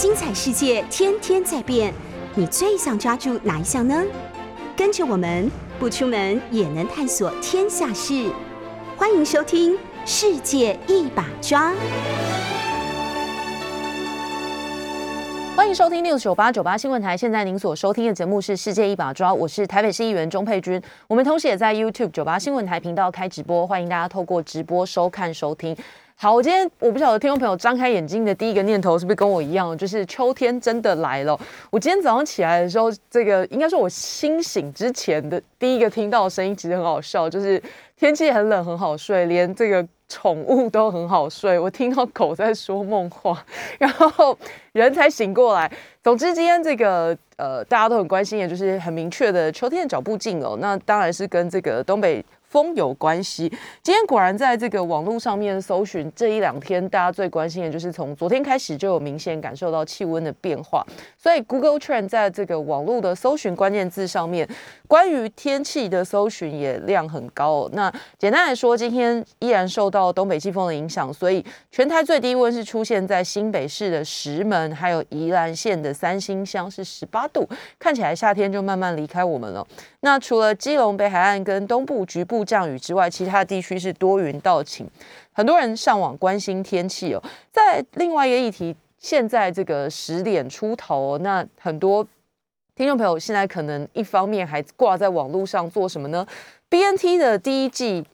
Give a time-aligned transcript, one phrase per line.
[0.00, 1.92] 精彩世界天天在变，
[2.34, 4.02] 你最想抓住哪一项呢？
[4.74, 8.32] 跟着我们不出门也能探索天下事，
[8.96, 9.74] 欢迎收听
[10.06, 11.72] 《世界一把抓》。
[15.54, 17.14] 欢迎收听六九八九八新闻台。
[17.14, 20.80] 现在您所收听的节目是《世界一把抓》，我是台北市议员钟佩君。
[21.08, 25.76] 我们同时也在 YouTube 九八新闻台频道开直播，欢迎大家透过直播收看收听。
[26.22, 31.34] 好，我今天我不晓得听众朋友张开眼睛的第一个念头是不是跟我一样，就是秋天真的来了。
[31.70, 37.62] 我今天早上起来的时候，这个应该说我清醒之前的第一个听到的声音，其实很好笑，就是
[37.96, 41.58] 天气很冷，很好睡，连这个宠物都很好睡。
[41.58, 43.42] 我听到狗在说梦话，
[43.78, 44.36] 然后
[44.72, 45.72] 人才醒过来。
[46.04, 50.54] 总之，今天这个呃，大家都很关心，也就是很明确的秋天的脚步近了。
[50.60, 52.22] 那当然是跟这个东北。
[52.50, 53.48] 风有关系。
[53.80, 60.84] 今天果然在这个网络上面搜寻，这一两天大家最关心的就是从昨天开始就有明显感受到气温的变化，
[61.16, 64.48] 所以 Google Trend 在这个网络的搜寻关键字上面，
[64.88, 67.70] 关于天气的搜寻也量很高。
[67.72, 79.64] 那简单来说，今天依然受到东北季风的影响，所以全台最低温是出现在新北市的石门，还有宜兰县的三星乡是十八度，看起来夏天就慢慢离开我们了。
[80.02, 84.88] 那除了基隆北海岸跟东部局部降雨之外，其他的地区是多云到晴。
[85.32, 87.22] 很多人上网关心天气哦。
[87.52, 92.06] 在另外一个议题，现在这个十点出头，那很多
[92.74, 96.26] 听众朋友现在可能一方面还挂在网络上做什么呢
[96.70, 98.06] ？BNT 的第一季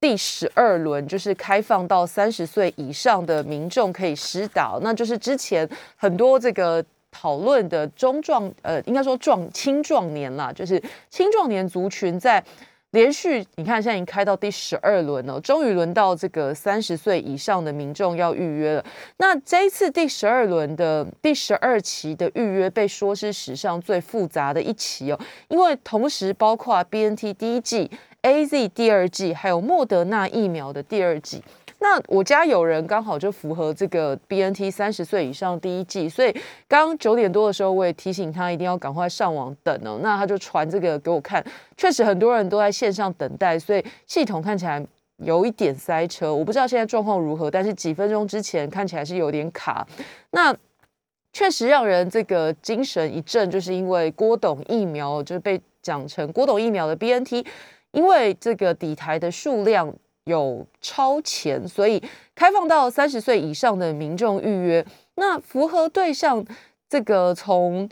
[0.00, 6.82] 第十二轮就是开放到三十岁以上的民众可以施打，那就是之前很多这个。
[7.12, 12.42] 讨论的中壮，呃，应该说壮青壮年啦，就是青壮年族群在
[12.90, 18.84] 连续，你看现在已经开到第十二轮了，终于轮到这个三十岁以上的民众要预约了。
[19.18, 25.18] 那这一次第十二轮的第十二期的预约被说是史上最复杂的一期哦，
[25.48, 27.90] 因为同时包括 B N T 第一季、
[28.22, 31.42] A Z 第二季，还有莫德纳疫苗的第二季。
[31.82, 36.32] 那我家有人刚好就符合这个 B N T 三十岁以上第一季，所以
[36.68, 39.98] 刚九点多的时候，我也提醒他一定要赶快上网等哦。
[40.00, 41.44] 那他就传这个给我看，
[41.76, 44.80] 确实很多人都在线上等待，所以系统看起来
[45.16, 46.32] 有一点塞车。
[46.32, 49.84] 我不知道现在状况如何，但是几分钟之前看起来是有点卡。
[50.30, 50.56] 那
[51.32, 57.44] 确实让人这个精神一振，就是因为郭董疫苗就是被讲成郭董疫苗的 B N T，
[57.90, 59.92] 因为这个底台的数量。
[60.24, 62.02] 有超前，所以
[62.34, 64.84] 开放到三十岁以上的民众预约。
[65.16, 66.44] 那符合对象，
[66.88, 67.88] 这个从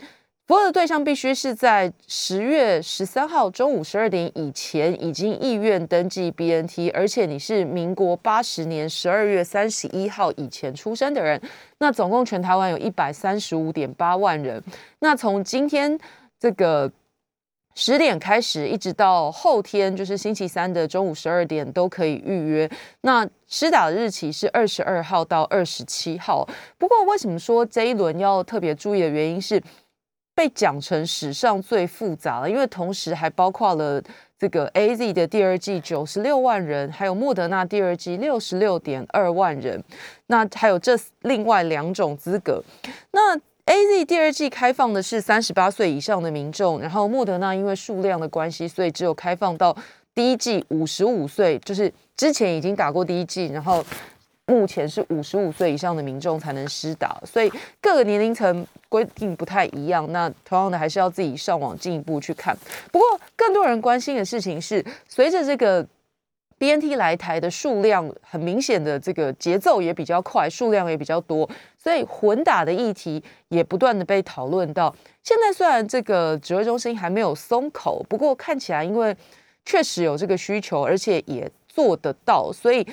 [0.47, 11.41] 符合的对象必须是在十月十三号中午十二点以前已经意愿登记 BNT，而且你是民国八十年十二月三十一号以前出生的人。
[11.79, 14.63] 那总共全台湾有一百三十五点八万人。
[14.99, 15.99] 那从今天
[16.39, 16.91] 这个。
[17.73, 22.69] 十点开始，一直到后天，就是星期三的中午十二点都可以预约。
[23.01, 26.47] 那施打的日期是二十二号到二十七号。
[26.77, 29.61] 不过，为什么说这一轮要特别注意的原因是
[30.35, 32.49] 被讲成史上最复杂了？
[32.49, 34.01] 因为同时还包括了
[34.37, 39.83] 这个 A Z 的第二季九十六万人，还有莫德纳第二季六十六点二万人。
[40.27, 42.63] 那还有这另外两种资格。
[43.11, 43.39] 那
[43.71, 49.73] A Z 第二季开放的是三十八岁以上的民众，然后莫德纳因为数量的关系，所以只有开放到
[50.13, 53.81] 第一季五十五岁，就是之前已经打过第一季，然后
[54.45, 57.49] 目前是五十五岁以上的民众才能施打，所以
[57.79, 60.05] 各个年龄层规定不太一样。
[60.11, 62.53] 那同样的还是要自己上网进一步去看。
[62.91, 63.07] 不过
[63.37, 65.87] 更多人关心的事情是，随着这个。
[66.61, 74.95] B N T 来台的数量很明显的这个节奏也比较快，数量也比较多，所以混打的议题也不断的被讨论到。
[75.23, 79.17] 现在虽然这个指挥中心还没有松口，不过看起来因为
[79.65, 82.85] 确实有这个需求，而且也做得到，所以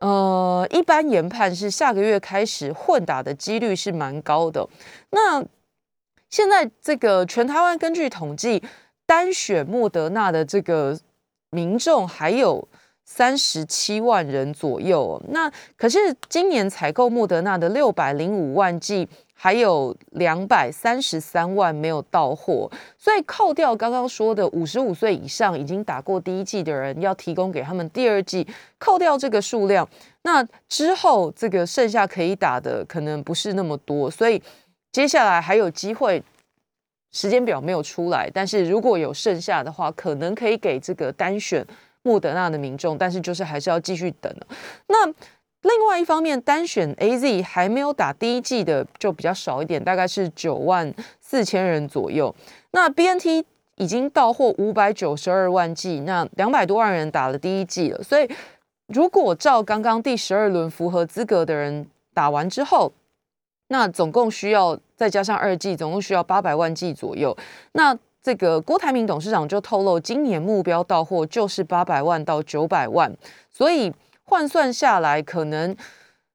[0.00, 4.68] 呃，一般研判是下个月开始混打的几率是蛮高的。
[5.10, 5.40] 那
[6.30, 8.60] 现在这个全台湾根据统计，
[9.06, 10.98] 单选莫德纳的这个
[11.50, 12.66] 民众还有。
[13.04, 15.98] 三十七万人左右，那可是
[16.28, 22.68] 今年采购莫德纳的六百零五万剂，还有两百三十三万没有到货，
[22.98, 28.46] 所以扣掉刚刚说的五十五岁以上已经打过第一剂的人，要提供给他们第二剂，
[28.78, 29.86] 扣掉这个数量，
[30.22, 34.42] 那之后这个剩下可以打的可能不是那么多，所以
[34.90, 36.22] 接下来还有机会，
[37.12, 41.64] 时间表没有出来，但是如果有剩下的话，可能可以给这个单选。
[42.04, 44.32] 莫德纳的民众，但是就是还是要继续等。
[44.86, 52.32] 那另外一方面，单选 A Z 还没有打第一剂的就比较少一点，大概是九万四千人左右。
[52.72, 53.44] 那 B N T
[53.76, 58.02] 已经到货五百九十二万剂，那两百多万人打了第一剂了。
[58.02, 58.28] 所以，
[58.88, 62.92] 如果照刚刚第十二轮符合资格的人打完之后，
[63.68, 67.34] 那总共需要再加上二剂，总共需要八百万剂左右。
[67.72, 73.16] 那这个郭台铭董事长就透露，今年目标到货就是八百万到九百万，
[73.52, 73.92] 所以。
[74.26, 75.76] 换算下来，可能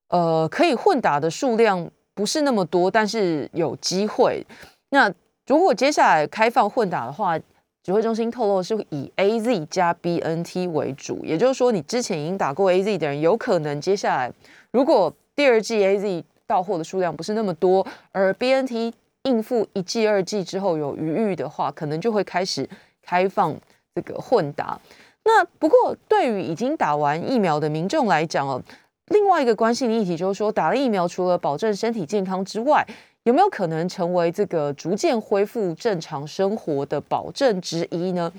[0.10, 4.46] 呃可以混打的数量不是那么多，但是有机会。
[4.92, 5.12] 那
[5.48, 7.36] 如果接下来开放混打的话，
[7.84, 14.32] 指挥中心透露是以 A Z 加 B N T 为主，也就是说，你之前已经打过 A Z 的人，有可能接下来
[14.72, 18.94] 如果第二季 A Z 到货的数量不是那么多，而 B N T
[19.24, 22.68] 应付一季、二季之后有余裕的话，可能就会开始
[23.02, 23.54] 开放
[23.94, 24.80] 这个混打。
[25.26, 28.62] 那不过，对于已经打完疫苗的民众来讲哦，
[29.08, 32.88] 另外一个关心的议题就是说，打了疫苗除了保证身体健康之外，
[33.24, 38.32] 有没有可能成为这个逐渐恢复正常生活的保证之一呢？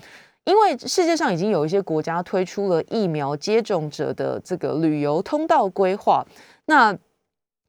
[0.44, 6.26] 因为世界上已经有一些国家推出了疫苗接种者的这个旅游通道规划，
[6.64, 6.96] 那。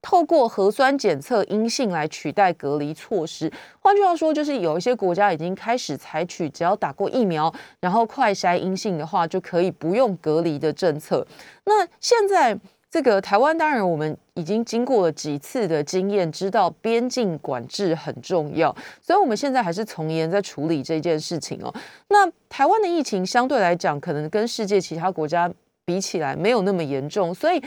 [0.02, 11.26] 透过核酸检测阴性来取代隔离措施，换句话说，就是有一些国家已经开始采取只要打过疫苗，然后快筛阴性的话，就可以不用隔离的政策。
[11.66, 12.58] 那现在
[12.90, 21.72] 这个台湾，当然我们已经经过了几次的经验，知道边境管制很重要，所以我们现在还是从严在处理这件事情哦。
[22.08, 25.50] 那台湾的疫情相对来讲，可能跟世界其他国家
[25.86, 27.62] 比起来没有那么严重，所以。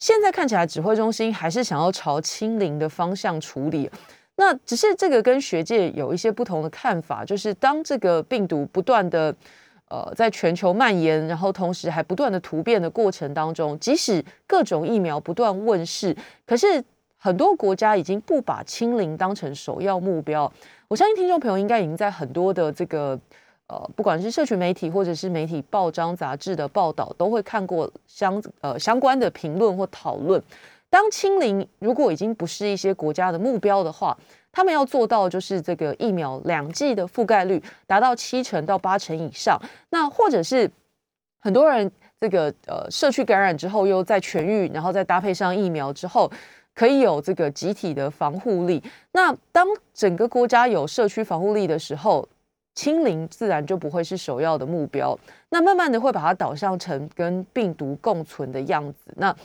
[0.00, 3.88] 现在看起来，指挥中心还是想要朝清零的方向处理。
[4.36, 9.32] 那只是这个跟学界有一些不同的看法，就是当这个病毒不断的
[9.88, 16.16] 呃在全球蔓延，然后同时还不断的突变的过程当中，即使各种疫苗不断问世，
[16.46, 16.82] 可是
[17.18, 20.50] 很多国家已经不把清零当成首要目标。
[20.88, 23.20] 我相信听众朋友应该已经在很多的这个。
[23.70, 30.42] 呃，不管是社群媒体或者是媒体报章杂志的报道，都会看过相呃相关的评论或讨论。
[30.90, 34.18] 当清零如果已经不是一些国家的目标的话，
[34.50, 39.56] 他们要做到就是这个疫苗两剂的覆盖率达到七成到八成以上。
[39.90, 40.68] 那或者是
[41.38, 41.88] 很多人
[42.20, 46.28] 这个呃社区感染之后又再痊愈，然后再搭配上疫苗之后，
[46.74, 48.82] 可以有这个集体的防护力。
[49.12, 49.64] 那当
[49.94, 52.28] 整个国家有社区防护力的时候，
[52.80, 55.14] 清零自然就不会是首要的目标，
[55.50, 59.12] 那慢慢的会把它导向成跟病毒共存的样子。
[59.16, 59.36] 那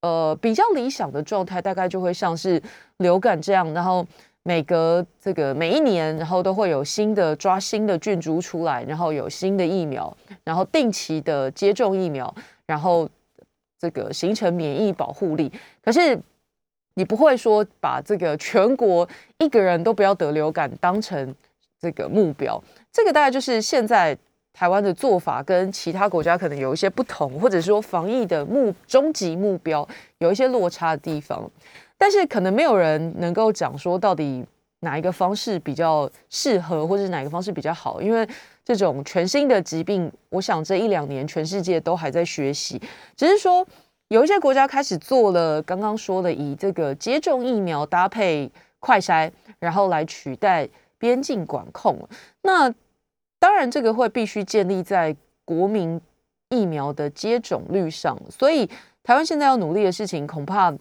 [0.00, 2.60] 呃比较理想的状态，大概就会像是
[2.96, 4.04] 流感这样，然后
[4.42, 10.12] 每隔这个每一年，然后都会有新的抓新的菌株出来，然后有新的疫苗，
[10.42, 12.34] 然后定期的接种疫苗，
[12.66, 13.08] 然后
[13.78, 15.52] 这个形成免疫保护力。
[15.80, 16.20] 可是
[16.96, 21.32] 你不会说把这个全国一个人都不要得流感当成。
[21.84, 22.58] 这个目标，
[22.90, 24.16] 这个大概就是现在
[24.54, 29.86] 台湾的做法跟其他国家可能有一些不同，或者说防疫的目终极目标
[30.16, 31.50] 有一些落差的地方。
[31.98, 34.42] 但是可能没有人能够讲说到底
[34.80, 38.26] 哪一个方式比较适合，或者是哪个方式比较好，因为
[38.64, 42.80] 这种全新的疾病，我想这一两年全世界都还在学习。
[43.14, 43.66] 只是说
[44.08, 50.66] 有一些国家开始做了刚刚说的，以这个接种疫苗搭配快筛，然后来取代。
[51.04, 51.98] 边境管控，
[52.40, 52.72] 那
[53.38, 56.00] 当然这个会必须建立在国民
[56.48, 58.66] 疫苗的接种率上，所以
[59.02, 60.72] 台湾现在要努力的事情，恐怕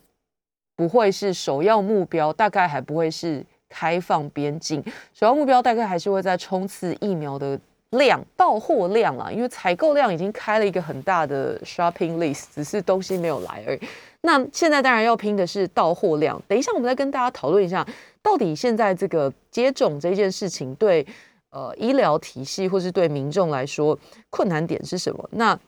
[0.78, 4.82] 不会是首要目标，大概还不会是开放边境，
[5.14, 13.80] 首要目标大概还是会在冲刺疫苗的量到货量啊，因为采购量已经开了一个很大的 shopping list，只是东西没有来而已。
[14.22, 17.86] 那现在当然要拼的是到货量，等一下我们再跟大家讨论一下。
[18.24, 21.06] 到底现在这个接种这件事情对
[21.52, 24.00] 呃医疗体系或是对民众来说
[24.32, 25.30] 困难点是什么？
[25.34, 25.60] 那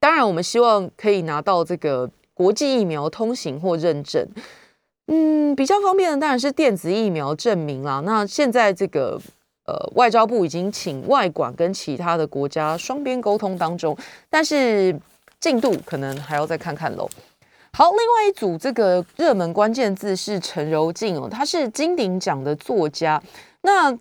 [0.00, 4.26] 当然我们希望可以拿到这个国际疫苗通行或认证，
[5.06, 8.00] 嗯，比较方便的当然是电子疫苗证明啦。
[8.00, 9.20] 那现在这个
[9.66, 13.96] 呃外交部已经请外管跟其他的国家双边沟通当中，
[14.28, 14.98] 但是
[15.38, 17.08] 进度可能还要再看看喽。
[17.76, 23.20] 好，另外一组这个热门关键字是陈柔静哦，他是金鼎奖的作家，
[23.62, 23.92] 那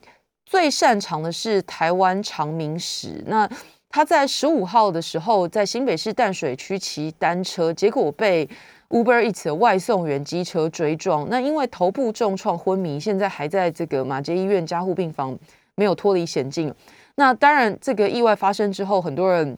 [0.45, 3.23] 最擅长的是台湾长明史。
[3.25, 3.49] 那
[3.89, 8.47] 他在十五号的时候在新北市淡水区骑单车，结果被
[8.89, 15.35] Uber Eats 的外送员机车追撞，那因为头部重创昏迷，现在还在这个马街医院加护病房，
[15.73, 16.71] 没有脱离险境。
[17.15, 19.57] 那当然，这个意外发生之后，很多人。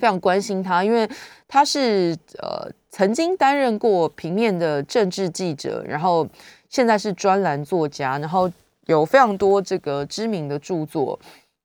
[0.00, 1.08] 非常关心他，因为
[1.46, 6.26] 他是呃曾经担任过平面的政治记者，然后
[6.68, 8.50] 现在是专栏作家，然后
[8.86, 11.16] 有非常多这个知名的著作。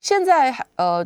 [0.01, 1.03] 现在呃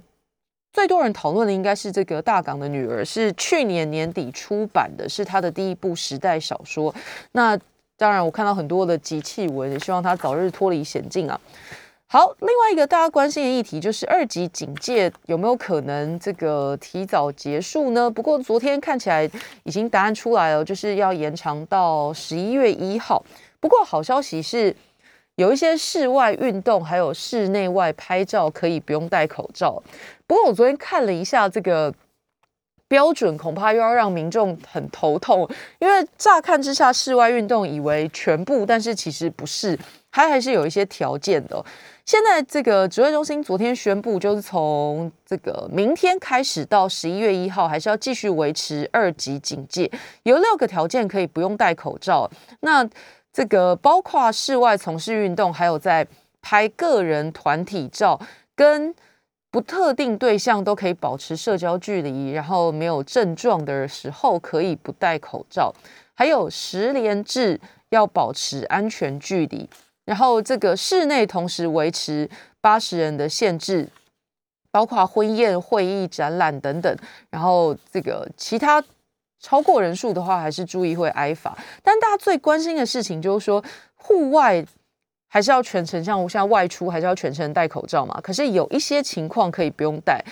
[0.73, 6.93] 最多人讨论的应该是这个大港的女儿，是去年年底出版的，是他的第一部时代小说。
[7.31, 7.57] 那
[7.97, 11.39] 当然，我看到很多的集气文，也希望他早日脱离险境啊。
[12.11, 18.09] 好，另外一个大家关心的议题就是二级警戒有没有可能这个提早结束呢？
[18.09, 19.29] 不过昨天看起来
[19.61, 23.23] 已经答案出来了，就是要延长到十一月一号。
[23.59, 24.75] 不过好消息是，
[25.35, 29.79] 有一些室外运动还有室内外拍照可以不用戴口罩。
[30.25, 31.93] 不过我昨天看了一下这个
[32.87, 35.47] 标准，恐怕又要让民众很头痛，
[35.77, 39.77] 因为乍看之下室外运动以为全部，但是其实不是，
[40.11, 41.63] 它还是有一些条件的。
[42.05, 49.89] 现在这个指挥中心昨天宣布，就是从这个明天开始到十一月一号，还是要继续维持二级警戒。
[50.23, 52.29] 有六个条件可以不用戴口罩。
[52.61, 52.87] 那
[53.31, 56.07] 这个包括室外从事运动，还有在
[56.41, 58.19] 拍个人团体照，
[58.55, 58.93] 跟
[59.51, 65.71] 不特定对象都可以保持社交距离，然后没有症状的时候可以不戴口罩。
[66.15, 69.69] 还有十连制要保持安全距离。
[70.09, 72.27] 然后这个室内同时维持
[72.61, 73.87] 八十人的限制，
[74.71, 76.97] 包括婚宴、会议、展览等等。
[77.29, 78.83] 然后这个其他
[79.39, 81.55] 超过人数的话，还是注意会挨罚。
[81.83, 83.63] 但大家最关心的事情就是说，
[83.93, 84.65] 户外
[85.27, 88.19] 还是要全程像现在外出还是要全程戴口罩嘛？
[88.19, 90.25] 可是有一些情况可以不用戴。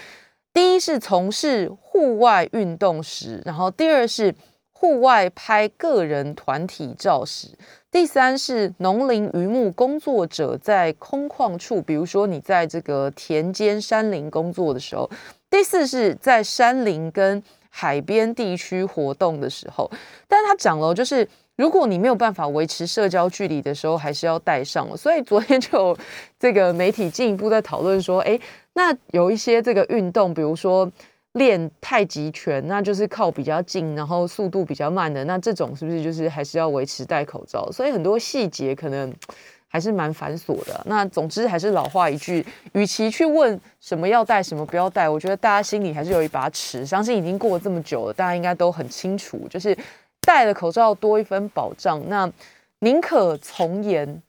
[0.52, 4.34] 第一是从事户外运动时，然后第二是
[4.80, 7.48] 户外拍个人团体照时。
[7.90, 15.10] 第三是农林渔牧工作者在空旷处，比如说你在这个田间山林工作的时候；
[15.50, 19.90] 第四是在山林跟海边地区活动的时候。
[20.28, 24.96] 但他讲了，就是如果你没有办法维持社交距离的时候，还是要戴上。
[24.96, 25.98] 所以昨天就有
[26.40, 28.40] 这个媒体进一步在讨论说，哎，
[28.74, 30.92] 那有一些这个运动，比如说。
[31.38, 37.72] 练太极拳，那就是靠比较近，然后速度比较慢的，那这种是不是就是还是要维持戴口罩？
[37.72, 39.14] 所以很多细节可能
[39.70, 40.82] 还是蛮繁琐的。
[40.86, 46.86] 那总之还是老话一句，与其去问什么要戴，什么不要戴，我觉得大家心里还是有一把尺。
[46.86, 49.78] 相信已经过了这么久了，大家应该都很清楚，就是
[50.22, 52.02] 戴了口罩多一分保障。
[52.08, 52.32] 那
[52.80, 54.22] 宁可从严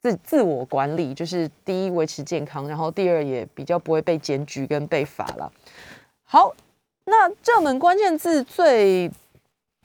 [0.00, 5.52] 自自我管理，就是第一维持健康，然后第二也比较不会被检举跟被罚了。
[6.28, 6.52] 好，
[7.04, 9.08] 那热门关键字最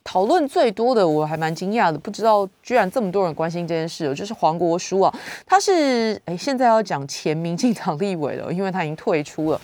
[0.03, 5.13] 讨论最多的，我还蛮惊讶的，不知道居然这么多人关心这件事，就是黄国书啊，
[5.45, 9.61] 他是哎，现在要讲前民进党立委了，因为他已经退出了。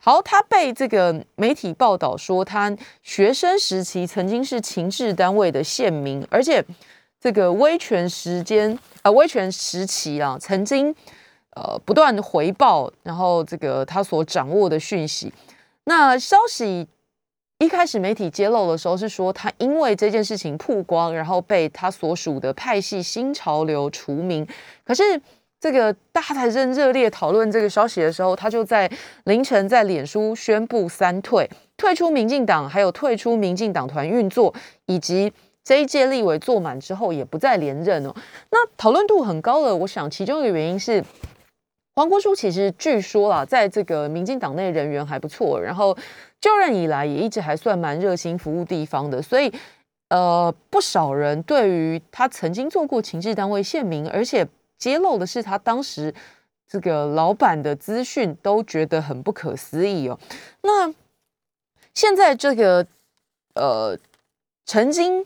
[0.00, 6.62] 好，他被这个媒体报道说，他学生时期曾经是情治单位的县民，而且
[7.20, 10.92] 这个威权时间啊，威权时期啊，曾经
[11.54, 15.32] 呃不断回报，然后这个他所掌握的讯息。
[15.88, 16.88] 那消息
[17.58, 24.44] 一开始媒体揭露的时候是说，他因为这件事情曝光，然后被他所属的派系新潮流除名。
[24.84, 25.02] 可是
[25.60, 28.90] 这个大家才正热烈讨论这个消息的时候，他就在
[29.24, 34.52] 凌晨在脸书宣布三退，退出民进党，还有退出民进党团运作，
[34.86, 38.12] 以及这一届立委坐满之后也不再连任哦。
[38.50, 41.02] 那讨论度很高的，我想其中一个原因是。
[41.96, 45.96] 黄国书其实据说啦，在这个民进党内人缘还不错，然后
[46.38, 49.50] 就任以来也一直还算蛮热心服务地方的，所以
[50.10, 56.14] 呃，不少人对于他曾经做过情治单位县民，而且揭露的是他当时
[56.68, 60.18] 这个老板的资讯，都觉得很不可思议哦。
[60.60, 60.92] 那
[61.94, 62.86] 现在这个
[63.54, 63.98] 呃，
[64.66, 65.24] 曾经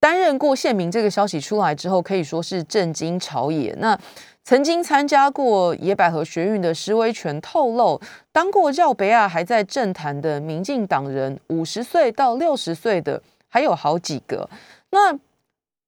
[0.00, 3.74] 担任过县民这个消息出来之后，可以说是震惊朝野。
[3.78, 4.00] 那
[4.44, 8.00] 曾经参加过野百合学运的施威权透露，
[8.32, 14.48] 当过教北亚还在政坛的民进党人，五十岁到六十岁的还有好几个。
[14.90, 15.16] 那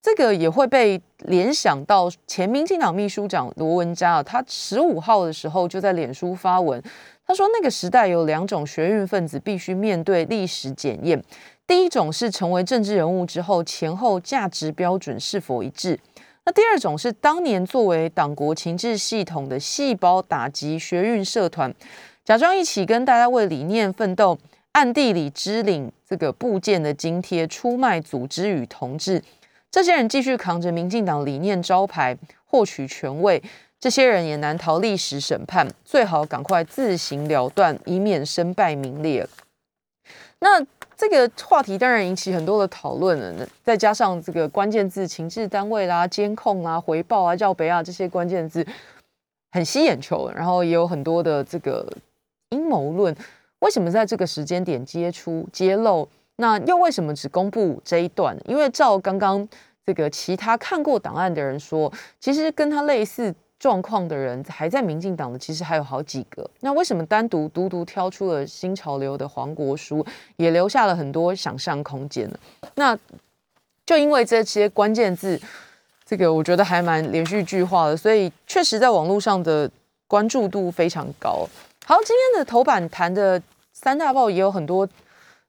[0.00, 6.80] 这个也会被联想到前民进党秘书长罗文嘉啊，他十五号的时候就在脸书发文，
[7.26, 11.20] 他说那个时代有两种学运分子必须面对历史检验，
[11.66, 15.98] 第一种是成为政治人物之后前后价值标准是否一致。
[16.46, 21.74] 那第二种是当年作为党国情治系统的细胞打击学运社团，
[22.24, 24.38] 假装一起跟大家为理念奋斗，
[24.72, 29.22] 暗地里支领这个部件的津贴，出卖组织与同志。
[29.70, 33.42] 这些人继续扛着民进党理念招牌获取权位，
[33.80, 39.26] 这些人也难逃历史审判，最好赶快自行了断，以免身败名裂。
[40.40, 40.64] 那
[40.96, 48.64] 这个话题当然引起很多的讨论了，再加上这个关键字“情治单位”啦、监控啊、回报啊、叫北啊这些关键字
[49.52, 51.86] 很吸眼球，然后也有很多的这个
[52.50, 53.14] 阴谋论。
[53.58, 56.08] 为什么在这个时间点揭出揭露？
[56.36, 58.36] 那又为什么只公布这一段？
[58.46, 59.48] 因为照刚刚
[59.84, 63.34] 这个其他看过档案的人说，其实跟他类似。
[63.58, 66.48] 状况的人还在民进党的，其实还有好几个。
[66.60, 70.04] 那为什么单独独独挑出了新潮流的黄国书，
[70.36, 72.38] 也留下了很多想象空间呢？
[72.74, 72.98] 那
[73.86, 75.40] 就因为这些关键字，
[76.04, 79.70] 这个我觉得还蛮连续剧化的，所以确实在网络上的
[80.06, 81.48] 关注度非常高。
[81.86, 83.40] 好，今天的头版谈的
[83.72, 84.88] 三大报也有很多。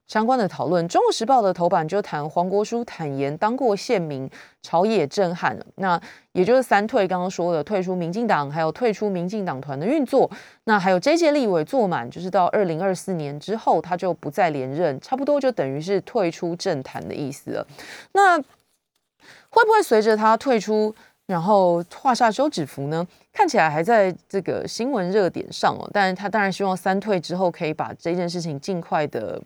[0.07, 4.29] 相关的讨论，《中国时报》的头版就谈黄国书坦言当过县民，
[4.61, 5.57] 朝野震撼。
[5.77, 5.99] 那
[6.33, 10.29] 也就是三退，刚刚说的退出民进党，还有退出民进党团的运作。
[10.65, 17.67] 那还有这届立委坐满，就是到二零二四年之后，他就不再连任，差不多就等于是退出政坛的意思了。
[18.11, 20.93] 那会不会随着他退出，
[21.25, 23.07] 然后画下休止符呢？
[23.33, 25.89] 看起来还在这个新闻热点上哦。
[25.91, 29.41] 但是他当然希望三退之后可以把这件事情尽快的。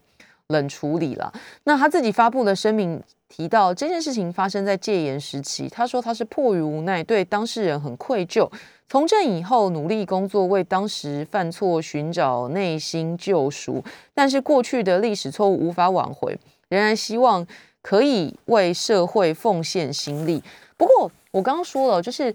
[0.50, 1.32] 冷处理了。
[1.63, 5.68] 那他自己发布的声明提到，这件事情发生在戒严时期。
[5.70, 8.50] 他说他是迫于无奈，对当事人很愧疚。
[8.88, 13.84] 从政以后，努力工作，为当时犯错寻找内心救赎。
[14.15, 16.38] 但是过去的历史错误无法挽回，
[16.70, 17.46] 仍然希望
[17.84, 20.44] 可以为社会奉献心力。
[20.75, 22.34] 不过我刚刚说了，就是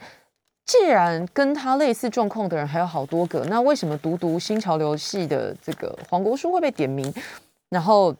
[0.64, 7.12] 既然跟他类似状况的人还有好多个，那为什么独独新潮流系的这个黄国书会被点名？
[7.75, 8.14] 然后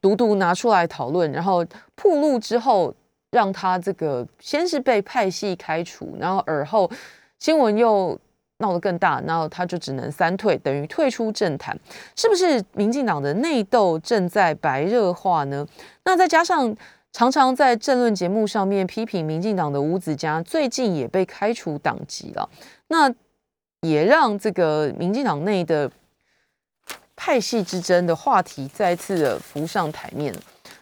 [0.00, 1.62] 独独拿出来讨论，然后
[1.94, 2.94] 铺路之后，
[3.30, 6.90] 让他这个先是被派系开除，然后而后
[7.38, 8.18] 新闻又
[8.56, 11.78] 闹得更大，然后他就只能三退，等于退出政坛，
[12.16, 15.66] 是不是民进党的内斗正在白热化呢？
[16.04, 16.74] 那再加上
[17.12, 22.48] 常常在政论节目上面批评民进党的吴子嘉，最近也被开除党籍了，
[22.88, 23.12] 那
[23.82, 25.90] 也让这个民进党内的。
[27.22, 30.34] 派系之争的话题再次的浮上台面。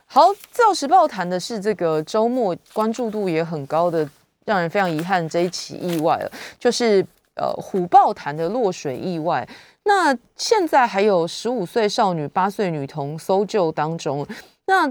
[0.06, 4.08] 好，《造时报》谈的是这个周末关注度也很高的，
[4.44, 9.46] 让人非常遗憾这一起意外了，就是呃虎豹谈的落水意外。
[9.82, 14.24] 那现在还有十五岁少女、八岁女童搜救当中。
[14.66, 14.88] 那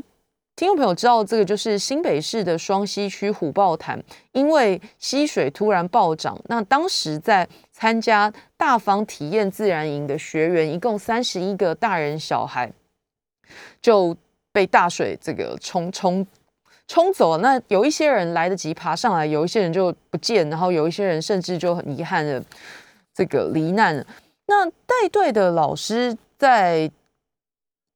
[0.57, 12.73] 听众朋友知道这个就是新北市的双溪区虎豹潭，因为溪水突然暴涨，那当时在参加大方体验自然营的学员，一共三十一个大人小孩，
[13.79, 14.17] 就
[14.51, 16.25] 被大水这个冲冲
[16.87, 17.37] 冲走了。
[17.37, 22.43] 那有一些人来得及爬上来，有一些人就不见，然后有一些人甚至就很遗憾的
[23.13, 24.03] 这个罹难。
[24.47, 26.89] 那带队的老师在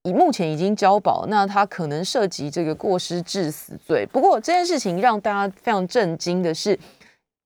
[0.03, 4.05] 以目前已经交保，那他可能涉及这个过失致死罪。
[4.05, 6.77] 不过这件事情让大家非常震惊的是。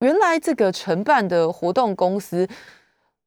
[0.00, 2.46] 原来这个承办的活动公司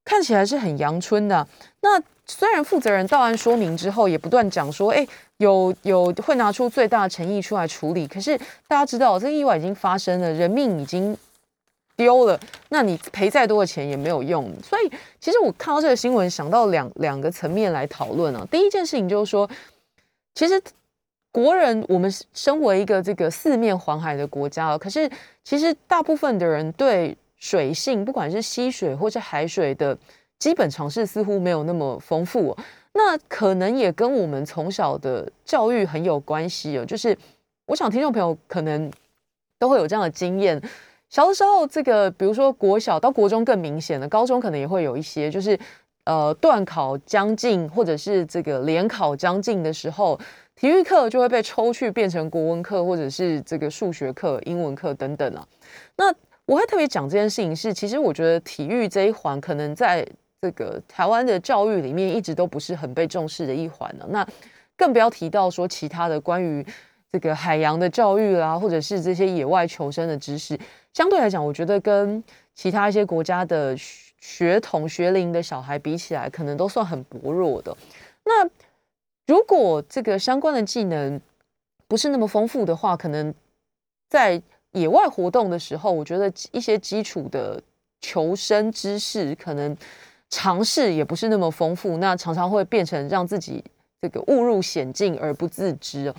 [0.06, 1.48] 看起来是很阳春的。
[1.82, 5.06] 那虽然负责人到案说明之后，也不断讲说，哎，
[5.38, 8.06] 有有会拿出最大诚意出来处理。
[8.08, 8.38] 可是
[8.68, 11.18] 大家知道，这个意外已经发生了，人命已经
[12.00, 14.50] 丢了，那你赔再多的钱也没有用。
[14.64, 18.48] 所以，其实我看到这个新闻，想到两两个层面来讨论啊。
[18.50, 19.50] 第一件事情就是说，
[20.34, 20.62] 其实。
[21.32, 25.08] 国人，我们身为一个这个四面环海的国家啊可是
[25.44, 29.96] 其实大部分的人对水性，不管是溪水或是海水的
[30.40, 32.58] 基本常识，似乎没有那么丰富。
[32.94, 36.84] 那可能也跟我们从小的教育很有关系哦。
[36.84, 37.16] 就是
[37.68, 38.92] 我想听众朋友可能
[39.60, 40.60] 都会有这样的经验，
[41.10, 45.58] 小的时候，这个比如说国小到国中更明显的，高中可能也会有一些，就是
[46.06, 50.20] 呃，段考将近或者是这个联考将近的时候。
[50.56, 55.48] 体育课就会被抽去变成国文课，或者是这个数学课、英文课等等啊。
[55.96, 60.06] 那我会特别讲这件事情，是其实我觉得体育这一环，可能在
[60.42, 64.06] 这个台湾的教育里面一直都不是很被重视的一环呢。
[64.10, 64.28] 那
[64.76, 66.66] 更不要提到说其他的关于
[67.10, 70.60] 这个海洋的教育啦，或者是这些野外求生的知识，
[70.94, 72.24] 相对来讲，我觉得跟
[72.56, 77.76] 其他一些国家的学童学龄的小孩比起来，可能都算很薄弱的。
[78.26, 78.50] 那
[79.28, 81.20] 如果这个相关的技能
[81.88, 83.34] 不是那么丰富的话，可能
[84.10, 87.62] 在野外活动的时候，我觉得一些基础的
[88.02, 89.76] 求生知识可能
[90.30, 93.64] 尝试也不是那么丰富，那常常会变成让自己
[94.02, 96.14] 这个误入险境而不自知。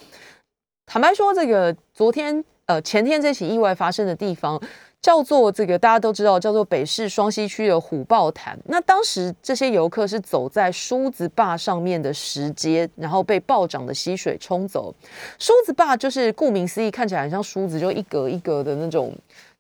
[0.87, 4.61] 坦白说，这个昨天呃前天这起意外发生的地方，
[5.03, 8.57] 叫做这个大家都知道，叫做北市双溪区的虎豹潭。
[8.67, 14.95] 那当时这些游客是走在梳子坝上面的石阶，然后被暴涨的溪水冲走。
[15.37, 19.13] 梳子坝就是顾名思义，看起来很像梳子，就一格一格的那种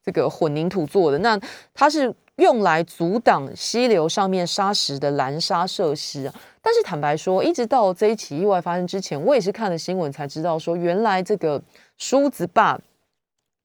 [0.04, 1.18] 这个混凝土做的。
[1.18, 1.36] 那
[1.74, 6.34] 它是用来阻挡溪流上面沙石的拦沙设施啊。
[6.62, 11.60] 但是坦白说，一直到这一起意外发生之前，我也是看了新闻才知道，说原来这个
[11.96, 12.78] 梳子坝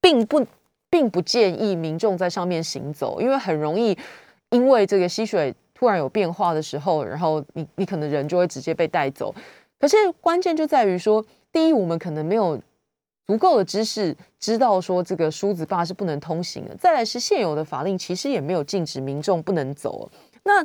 [0.06, 0.46] 并不。
[0.88, 3.94] 并不建议民众在上面行走，因为很容易
[4.50, 9.34] 因为这个溪水突然有变化的时候，然后你你可能人就会直接被带走。
[9.80, 12.58] 可是关键就在于说，第一，我们可能没有
[13.26, 20.08] 足够的知识知道说这个梳子坝是不能通行的；再来是现有的法令其实也没有禁止民众不能走。
[20.44, 20.64] 那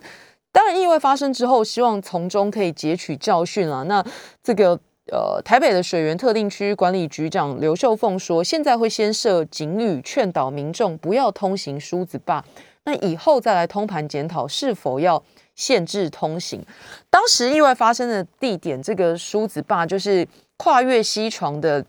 [0.52, 3.84] 当然，意外发生之后，希望从中可以汲取教训了。
[3.86, 4.06] 那
[4.44, 4.80] 这个。
[5.12, 12.42] 呃，台北的水源特定区管理局长刘秀凤说，现在会先设警语，劝导民众不要通行梳子坝，
[12.86, 15.22] 那以后再来通盘检讨是否要
[15.54, 16.66] 限制通行。
[17.10, 21.86] 当时意外发生的地点，这个梳子坝就是跨越溪床的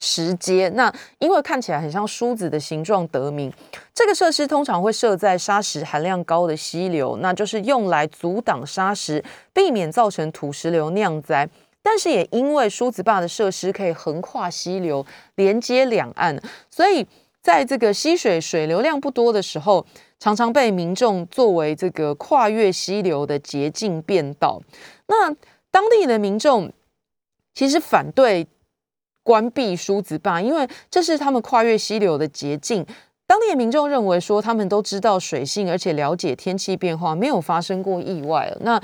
[0.00, 3.52] 石阶，那因为看起来很像梳子的形状得名。
[3.94, 11.48] 这个设施通常会设在沙石含量高的溪流，那就是用来阻挡沙石，避免造成土石流酿灾。
[11.82, 16.40] 但是也因为梳子坝的设施可以横跨溪流，连接两岸，
[16.70, 17.06] 所以
[17.40, 19.84] 在这个溪水水流量不多的时候，
[20.20, 24.62] 常常被民众作为这个跨越溪流的捷径变道。
[25.08, 25.34] 那
[25.70, 26.72] 当地的民众
[27.52, 28.46] 其实反对
[29.24, 32.86] 关闭梳子坝，因为这是他们跨越溪流的捷径。
[33.26, 38.54] 当地的民众认为说，他们都知道水性，而且了解天气变化，没有发生过意外。
[38.60, 38.80] 那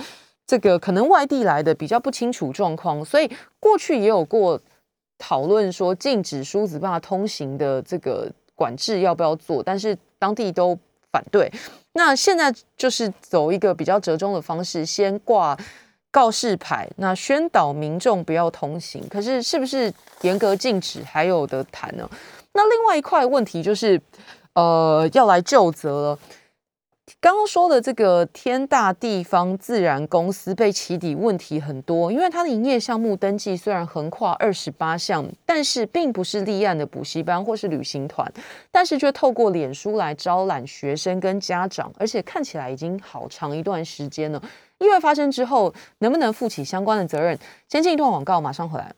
[0.48, 3.30] 这个可能外地来的比较不清楚状况，所以
[3.60, 4.58] 过去也有过
[5.18, 10.76] 讨论说禁止梳子坝通行的这个管制要不要做，但是当地都
[11.12, 11.52] 反对。
[11.92, 15.54] 那现在就是走一个比较折中的方式，先挂
[16.10, 19.06] 告示牌，那宣导民众不要通行。
[19.10, 22.08] 可是是不是严格禁止还有的谈呢？
[22.52, 24.00] 那另外一块问题就是，
[24.54, 26.18] 呃，要来就责了。
[27.20, 38.30] 刚刚说的这个天大地方自然公司被起底问题很多，因为它的营业项目登记虽然横跨二十八项，但是并不是立案的补习班或是旅行团，
[38.70, 44.42] 但是却透过脸书来招揽学生跟家长，而且看起来已经好长一段时间了。
[44.78, 47.38] 意外发生之后，能不能负起相关的责任？
[47.68, 48.94] 先进一段广告，马上回来。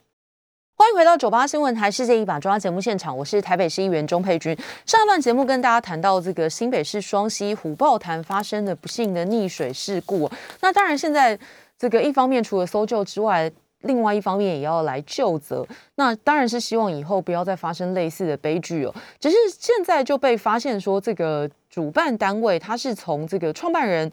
[0.81, 4.57] 欢迎回到九八新闻台世界一把抓节目现场，我是台北市议员钟佩君。
[4.87, 10.27] 上一段节目跟大家谈到这个新北市双溪虎豹潭发生的不幸的溺水事故，
[10.63, 11.39] 那当然现在
[11.79, 15.67] 这个一方面除了搜救之外，另外一方面也要来救责。
[15.97, 18.95] 那当然是希望以后不要再发生类似的悲剧哦。
[19.19, 24.11] 只是现在就被发现说，这个主办单位他是从这个创办人。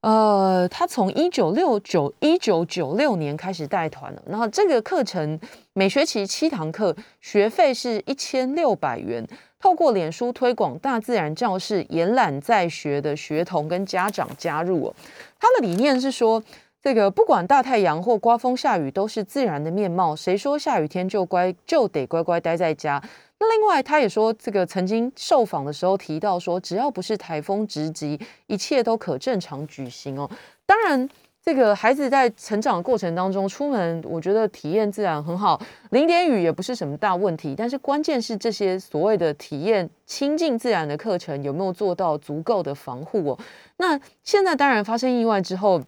[0.00, 5.38] 呃，他从一九六九一九九六年开始带团了，然后这个课程
[5.72, 9.26] 每学期七堂课，学费是一千六百元。
[9.60, 14.94] 透过脸书推广大自然教室，延揽在学的学童跟家长加入。
[15.40, 16.40] 他的理念是说，
[16.80, 20.14] 这个不管大太阳或刮风下雨，都是自然的面貌。
[20.14, 23.02] 谁说下雨天就乖就得乖乖待在家？
[23.40, 30.28] 那另外，他也说，这个曾经受访的时候提到说，只要不是台风直击，一切都可正常举行哦。
[30.66, 31.08] 当然，
[31.42, 35.60] 这个孩子在成长的过程当中出门，我觉得体验自然很好，
[35.90, 37.54] 淋点雨也不是什么大问题。
[37.56, 43.38] 但是关键是这些所谓的体验亲近自然的课程有没有做到足够的防护哦？
[43.78, 45.82] 那现在当然发生意外之后。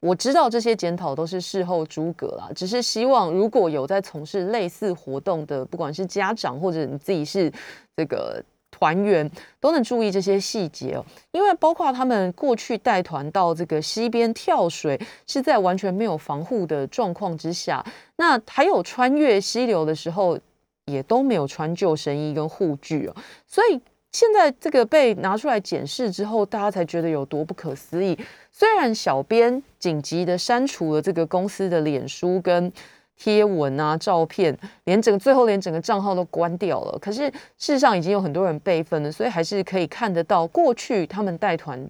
[0.00, 7.52] 我知道这些检讨都是事后诸葛啦，只是希望如果有在从事类似活动的，不管是家长或者你自己是
[7.94, 11.04] 这个团员，都能注意这些细节哦。
[11.32, 17.84] 因为包括他们过去带团到这个溪边跳水，是在完全没有防护的状况之下，
[18.16, 20.38] 那还有穿越溪流的时候，
[20.86, 23.14] 也都没有穿救生衣跟护具哦，
[23.46, 23.78] 所以。
[24.12, 28.18] 现在这个被拿出来检视之后，大家才觉得有多不可思议。
[28.50, 32.72] 虽然小编紧急的删除了这个公司的脸书跟
[33.16, 36.98] 贴文啊、照片，连整个最后连整个账号都关掉了。
[36.98, 41.88] 可是事实上已经有很多人备份了，所以还是可以看得到过去他们带团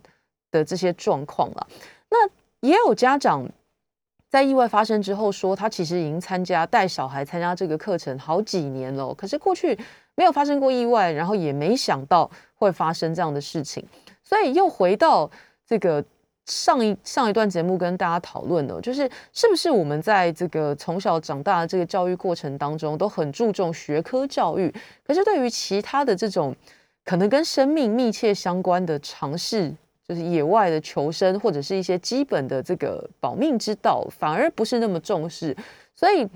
[0.50, 1.66] 的这些状况了。
[2.10, 2.28] 那
[2.68, 3.48] 也有家长
[4.28, 9.78] 在意外发生之后说，他其实已经参加带小孩参加这个课程好几年了，可是过去。
[10.20, 13.82] 没有发生过意外，然后也没想到会发生这样的事情，
[14.22, 15.30] 所以又回到
[15.66, 16.04] 这个
[16.44, 24.70] 上一上一段节目跟大家讨论的，就是是不是我们在这个从小长大的这个教育过程当中，都很注重学科教育，
[25.06, 26.54] 可是对于其他的这种
[27.02, 29.74] 可能跟生命密切相关的尝试，
[30.06, 35.56] 就是野外的求生或者是一些基本的这个保命之道，反而不是那么重视，
[35.96, 36.28] 所以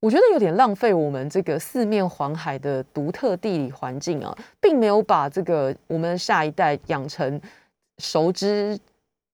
[0.00, 7.40] 我觉得有点浪费我们这个四面环海的独特地理环境啊，并没有把这个我们下一代养成
[7.98, 8.78] 熟知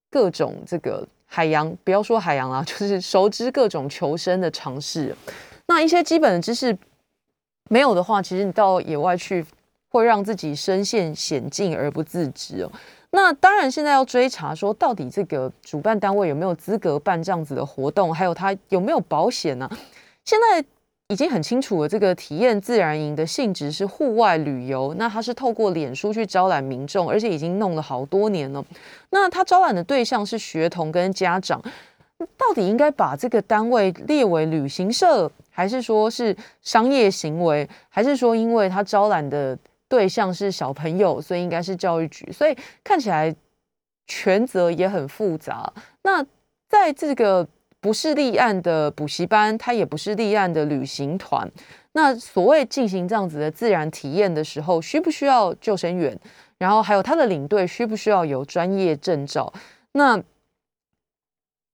[0.09, 5.15] 各种这个海洋，不要说海洋啊， 就是熟知各种求生的尝试。
[5.67, 6.75] 那一些基本的知识
[7.69, 9.45] 没有的话，其实你到野外去
[9.89, 12.71] 会让自己身陷险境而不自知哦。
[13.11, 19.69] 那当然，现在要追查说到底这个主办单位有没有资格办这样子的活动，还有他有没有保险呢？
[20.25, 20.65] 现在
[21.09, 28.65] 已经很清楚了，这个体验自然营的性质是户外旅游，那他是透过脸书去招揽民众，而且已经弄了好多年了。
[29.11, 31.61] 那他招揽的对象是学童跟家长，
[32.35, 35.31] 到底应该把这个单位列为旅行社？
[35.51, 39.57] 还是说是商业行为，还是说因为他招揽的
[39.87, 43.33] 对象是小朋友，所以应该是教育局，所以看起来
[44.07, 45.71] 权责也很复杂。
[46.01, 46.25] 那
[46.67, 47.47] 在这个
[47.85, 51.47] 不是立案的补习班，它也不是立案的旅行团，
[51.91, 56.19] 那所谓进行这样子的自然体验的时候，需不需要救生员？
[56.57, 59.53] 然后还有他的领队需不需要有专业证照？
[59.91, 60.19] 那？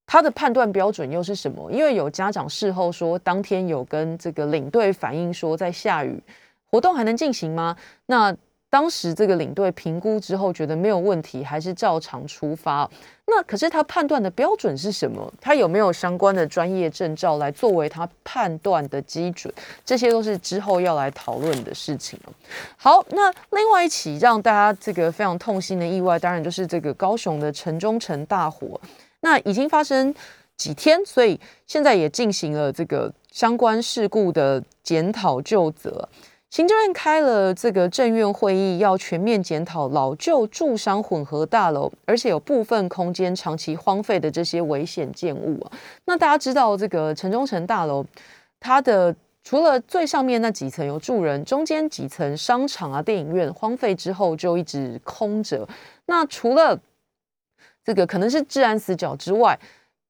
[0.04, 1.72] 他的判断标准又是什么？
[1.72, 6.22] 因为有家长事后说，当天有跟这个领队反映说，在下雨，
[6.70, 7.74] 活动还能进行吗？
[8.04, 8.36] 那
[8.72, 12.90] 当时这个领队评估之后，觉得没有问题，还是照常出发。
[13.26, 15.30] 那可是他判断的标准是什么？
[15.42, 19.52] 他有没有相关的专业证照来作为他判断的基准？
[19.84, 22.18] 这些都是之后要来讨论的事情
[22.78, 28.80] 好，那另外一起让大家这个非常痛心的意外，当然就是这个高雄的城中城大火。
[29.20, 30.14] 那已经发生
[30.56, 36.08] 几天，所以现在也进行了这个相关事故的检讨就责。
[36.52, 45.72] 行政院开了这个政院会议，要全面检讨老旧住商混合大楼，而且有部分空间长期荒废的这些危险建物啊。
[46.04, 48.04] 那大家知道，这个城中城大楼，
[48.60, 55.66] 它的除了最上面那几层有住人，中间几层商场啊、电影院荒废之后就一直空着。
[56.04, 56.78] 那除了
[57.82, 59.58] 这个可能是治安死角之外，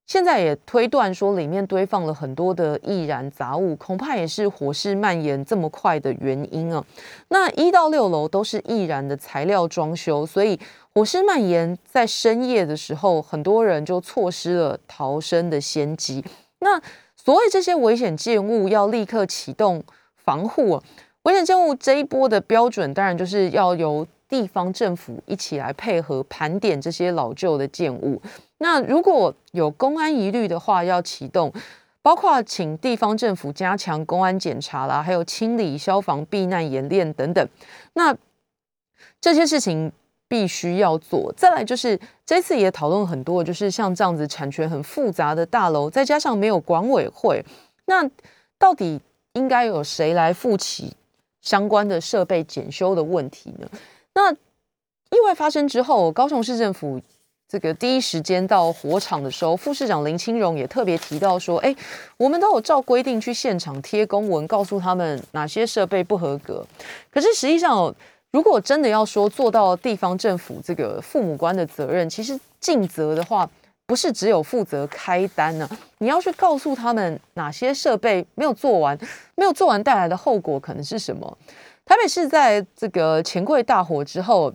[0.06, 6.84] 现在也推断说里面堆放了很多的易燃杂物，恐怕也是火势蔓延这么快的原因啊。
[7.28, 10.58] 那一到六楼都是易燃的材料装修，所以
[10.92, 16.22] 火势蔓延在深夜的时候，很多人就错失了逃生的先机。
[16.58, 16.80] 那
[17.16, 19.82] 所谓这些危险建物要立刻启动
[20.16, 20.82] 防护，
[21.22, 24.06] 危险建物这一波的标准，当然就是要由。
[24.28, 28.18] 地方政府一起来配合盘点这些老旧的建物。
[28.62, 31.52] 那如果有公安疑虑的话，要启动，
[32.00, 37.48] 包括请地方政府加强公安检查啦，还有清理、消防、避难演练等等。
[37.94, 38.16] 那
[39.20, 39.90] 这些事情
[40.28, 41.32] 必须要做。
[41.36, 47.44] 再来就是这次也讨论很多，就是像这样子产权很复杂的大楼，再加上没有管委会，
[47.86, 48.08] 那
[48.60, 49.00] 到底
[49.32, 50.94] 应该有谁来负起
[51.40, 53.68] 相关的设备检修的问题呢？
[54.14, 57.00] 那意外发生之后，高雄市政府
[57.52, 61.76] 这个第一时间到火场的时候，副市长林清荣也特别提到说：“哎，
[62.16, 66.66] 我们都有照规定去现场贴公文，告诉他们哪些设备不合格。
[67.10, 67.94] 可是实际上，
[68.30, 73.46] 如果真的要说做到地方政府这个父母官的责任，其实尽责的话，
[73.84, 78.98] 不是只有负责开单呢，你要去告诉他们哪些设备没有做完，
[79.34, 81.36] 没有做完带来的后果可能是什么。”
[81.84, 84.50] 台北市在这个钱柜大火之后，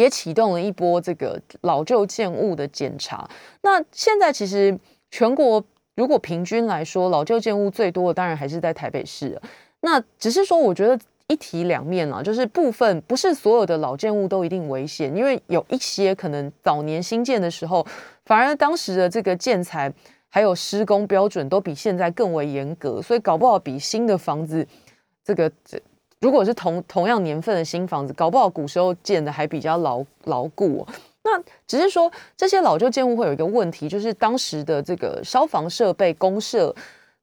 [0.00, 3.28] 也启动了一波这个老旧建物的检查。
[3.62, 4.78] 那现在其实
[5.10, 5.62] 全国
[5.94, 9.40] 如果平均来说，老旧建物最多的当然还是在台北市。
[9.80, 17.86] 那只是说，我觉得一体两面啊，就是部分不是所有的老建物都一定危险，因为有一些可能早年新建的时候，
[18.24, 19.92] 反而当时的这个建材
[20.28, 24.66] 还有施工标准都比现在更为严格，所以搞不好比新的房子
[25.24, 25.80] 这个这。
[26.20, 30.86] 如果是同同样年份的新房子，搞不好古时候建的还比较牢牢固。
[31.22, 36.74] 那只是说这些老旧建物会有一个问题，就是当时的这个消防设备公社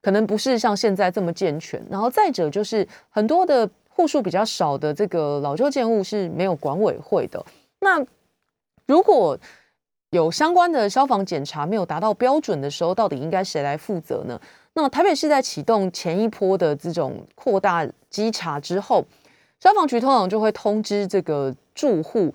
[0.02, 1.84] 可能不是像现在这么健全。
[1.90, 7.44] 然后再者就是很多的户数比较少的这个老旧建物是没有管委会的。
[7.80, 8.04] 那
[8.86, 9.38] 如果
[10.12, 14.40] 有相关的消防检查没有达到标准的时候，到底应该谁来负责呢？
[14.78, 19.04] 那台北市在启动前一波的这种扩大稽查之后，
[19.60, 22.32] 消防局通常就会通知这个住户，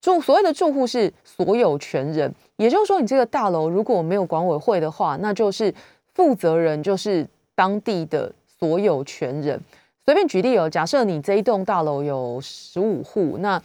[0.00, 5.72] 住所谓的住户是所有权人，也就是说，你这个大楼如果没有管委会的话，那就是
[6.14, 9.60] 负责人就是当地的所有权人。
[10.06, 13.62] 随便举例哦，假设你这一栋大楼有十五户，那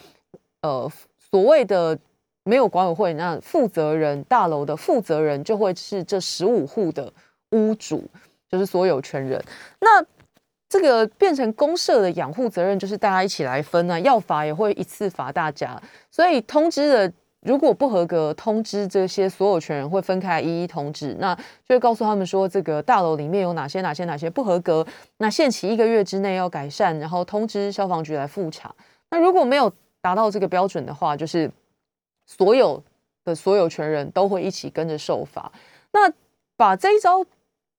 [0.64, 0.92] 呃
[1.32, 1.98] 所谓的
[2.44, 7.10] 没有管委会，那负责人大楼的负责人就会是这十五户的
[7.52, 8.04] 屋主，
[8.50, 9.44] 就是所有权人。
[9.80, 10.04] 那
[10.70, 15.82] 这个变成公社的养护责任，就是大家一起来分啊，要罚也会一次罚大家，
[16.12, 17.14] 所以通知的。
[17.42, 24.86] 如果不合格，通知这些所有权人会分开一一通知，那就会告诉他们说，这个大楼里面有哪些哪些哪些不合格，
[25.18, 28.74] 那限期一个月之内要改善，然后通知消防局来复查。
[29.12, 31.50] 那如果没有达到这个标准的话，就是
[32.26, 32.84] 所有
[33.24, 35.50] 的所有权人都会一起跟着受罚。
[35.94, 36.12] 那
[36.58, 37.24] 把这一招，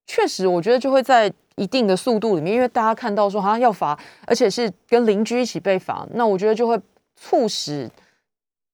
[0.09, 6.77] 确实我觉得就会在一定的速度里面，因为大家看到说哈要罚，而且是跟邻居一起被罚，那我觉得就会
[7.15, 7.89] 促使。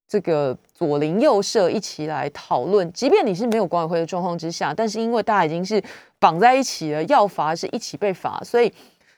[0.07, 5.83] 这个左邻右舍一起来讨论，即便你是没有管委会的状况之下，但是因为大家已经是
[6.19, 8.71] 绑在一起了，要罚是一起被罚，所以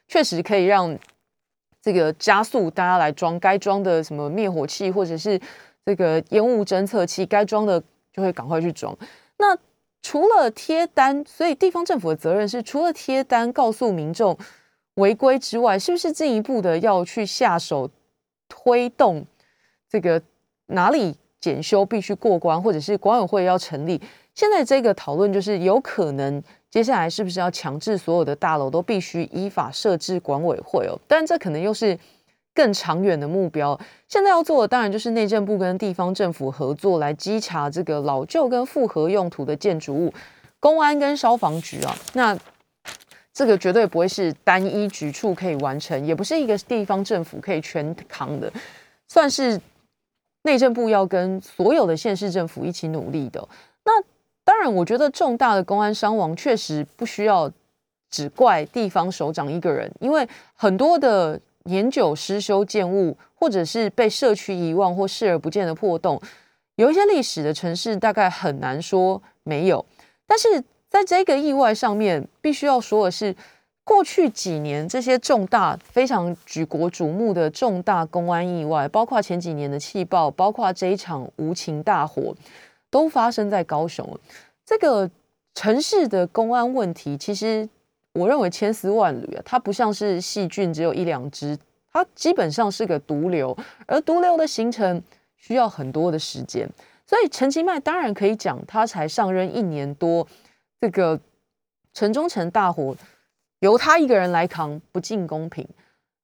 [0.07, 0.97] 确实可以让
[1.81, 5.39] 这个加速大家来装该装的什么灭火器或者是
[5.85, 8.97] 这个烟雾侦测器，该装的就会赶快去装。
[9.37, 9.55] 那
[10.01, 14.37] 除了贴单，所以地方政府的责任是除了贴单告诉民众
[14.95, 17.89] 违规之外，是不是进一步的要去下手
[18.47, 19.25] 推动
[19.89, 20.21] 这个？
[20.69, 24.01] 哪里检修必须过关，或者是管委会要成立？
[24.35, 30.99] 现在这个讨论就是有可能接下来是不是要强制所有的大楼都必须依法设置管委会哦？
[31.07, 31.97] 但这可能又是
[32.57, 33.79] 更长远的目标。
[34.07, 40.11] 现在要做的当然就是内政部跟地方政府合作来稽查这个老旧跟复合用途的建筑物，
[40.59, 42.35] 公安跟消防局啊，那
[43.31, 48.51] 这个绝对不会是单一局处可以完成，也不是一个地方政府可以全扛的，
[49.07, 49.61] 算是。
[50.43, 53.45] 内政部要跟所有的县市政府一起努力的。
[53.83, 54.01] 那
[54.45, 57.51] 当然，我觉得重大的公安伤亡确实不需要
[58.09, 61.37] 只怪地方首长一个人，因为很多的
[61.67, 66.19] 年久失修建物，或者是被社区遗忘或视而不见的破洞，
[66.75, 69.85] 有一些历史的城市大概很难说没有。
[70.25, 73.35] 但是在这个意外上面，必须要说的是。
[73.87, 82.35] 过去几年，这些重大、非常举国瞩目的重大公安意外，包括前几年的气爆，包括这一场无情大火，
[82.91, 84.05] 都发生在高雄。
[84.65, 85.09] 这个
[85.55, 87.69] 城市的公安问题，其实
[88.17, 91.57] 我认为千丝万缕啊，它不像是细菌，只有一两只，
[91.93, 95.01] 它基本上是个毒瘤，而毒瘤的形成
[95.35, 96.67] 需要很多的时间。
[97.05, 100.27] 所以陈其迈当然可以讲，他才上任一年多，
[100.81, 101.19] 这个
[101.93, 102.95] 城中城大火。
[103.59, 105.67] 由他一个人来扛不尽公平。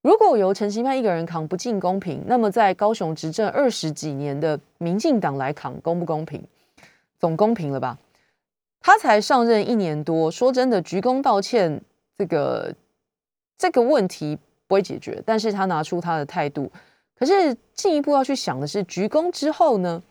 [0.02, 6.40] 如果由陈其迈一个人扛不尽公平，那么在高雄执政二十几年的民进党来扛公不公平？
[7.18, 7.98] 总公平了吧？
[8.84, 11.80] 他才上任一年多，说真的，鞠躬道歉
[12.18, 12.74] 这个
[13.56, 16.70] 这个问题不会解决，但是他拿出他的态度。
[17.18, 20.02] 可是进一步要去想的是，鞠躬之后呢？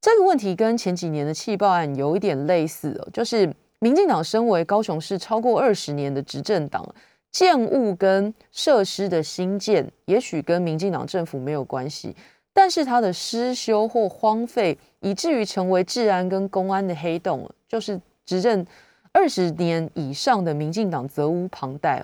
[0.00, 3.52] 这个问题跟前几年的气爆案有一点类似哦，就是。
[3.78, 6.82] 民进党身为高雄市超过二十年的执政党，
[7.30, 12.16] 建物跟设施的新建，也许跟民进党政府没有关系，
[12.56, 18.64] 但是它的失修或荒废，以至于成为治安跟公安的黑洞，就是执政
[19.12, 22.02] 二十年以上的民进党责无旁贷。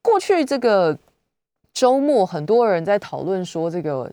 [0.00, 0.98] 过去这个
[1.74, 4.10] 周末，很多人在讨论说，这个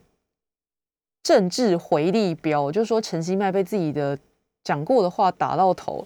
[1.24, 4.20] 政治回力标，就是说陈其迈被自己的。
[4.64, 6.06] 讲过的话打到头，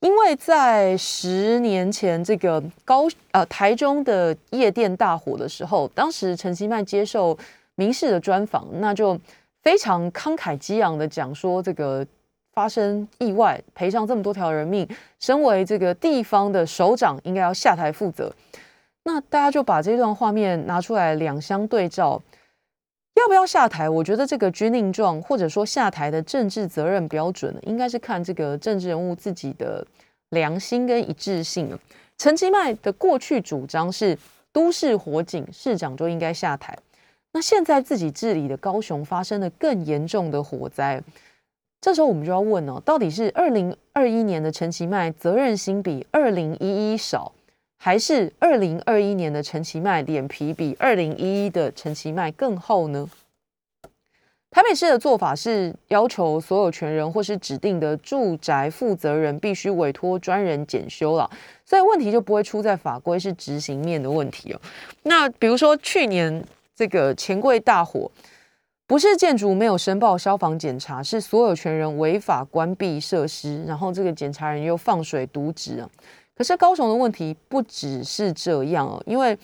[0.00, 7.34] 因为在十年前这个高呃台中的夜店大火的时候，当时陈其迈接受
[7.76, 9.18] 《民事》的专访，那就
[9.62, 12.04] 非常慷慨激昂的讲说，这个
[12.52, 14.88] 发生意外赔上这么多条人命，
[15.20, 18.34] 身为这个地方的首长应该要下台负责。
[19.04, 22.20] 那大家就把这段画面拿出来两相对照。
[23.14, 23.88] 要不要下台？
[23.88, 29.86] 我觉得这个军令状或者说下台的政治责任标准，应该是看这个政治人物自己的
[30.30, 31.78] 良心跟一致性。
[32.18, 34.18] 陈其迈的过去主张是
[34.52, 36.76] 都市火警，市长就应该下台。
[37.36, 41.02] 那现在自己治理的高雄发生了更严重的火灾，
[41.82, 47.30] 这时候我们就要问哦，到底是二零二一年的陈其迈责任心比二零一一少？
[47.76, 53.06] 还是二零二一年的陈其迈脸皮比二零一一的陈其迈更厚呢？
[54.50, 61.30] 台北市的做法是要求所有权人或是指定的住宅负责人必须委托专人检修了，
[61.66, 64.60] 所以问题就不会出在法规是执行面的问题哦。
[65.02, 66.42] 那比如说去年
[66.76, 68.10] 这个钱柜大火，
[68.86, 75.88] 不是建筑没有申报消防检查，是所有权人违法关闭设施，然后这个检查人又放水渎职啊。
[76.36, 79.36] 可是高雄的问题不只是这样哦，因为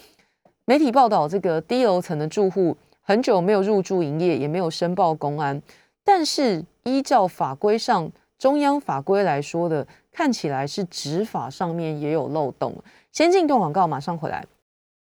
[0.66, 5.60] 媒体报道，这个低楼层的住户很久没有入住营业，也没有申报公安，
[6.04, 12.74] 但是依照法规上中央法规来说的，看起来是执法上面也有漏洞。
[13.10, 14.44] 先进段广告，马上回来。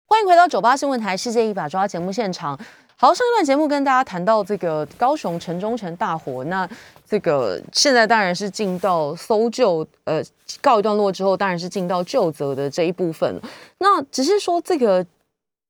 [0.05, 2.57] 欢迎回到九八新闻台《世界一把抓》节目现场。
[2.95, 6.69] 好，上一段节目跟大家谈到这个高雄城中城大火，那
[7.07, 10.21] 这个现在当然是进到搜救，呃，
[10.61, 13.41] 告一段落之后，当然是进到救责的这一部分。
[13.79, 15.05] 那只是说这个